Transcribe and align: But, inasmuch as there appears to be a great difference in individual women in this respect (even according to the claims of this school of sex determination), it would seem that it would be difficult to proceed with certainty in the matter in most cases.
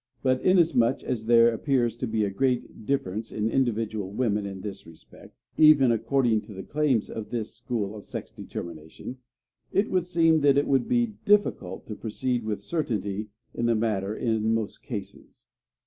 But, 0.23 0.41
inasmuch 0.41 1.03
as 1.03 1.27
there 1.27 1.53
appears 1.53 1.95
to 1.97 2.07
be 2.07 2.23
a 2.23 2.31
great 2.31 2.87
difference 2.87 3.31
in 3.31 3.51
individual 3.51 4.09
women 4.09 4.47
in 4.47 4.61
this 4.61 4.87
respect 4.87 5.37
(even 5.57 5.91
according 5.91 6.41
to 6.41 6.55
the 6.55 6.63
claims 6.63 7.07
of 7.07 7.29
this 7.29 7.53
school 7.53 7.95
of 7.95 8.03
sex 8.03 8.31
determination), 8.31 9.19
it 9.71 9.91
would 9.91 10.07
seem 10.07 10.39
that 10.39 10.57
it 10.57 10.65
would 10.67 10.87
be 10.87 11.17
difficult 11.23 11.85
to 11.85 11.95
proceed 11.95 12.43
with 12.43 12.63
certainty 12.63 13.29
in 13.53 13.67
the 13.67 13.75
matter 13.75 14.15
in 14.15 14.55
most 14.55 14.81
cases. 14.81 15.49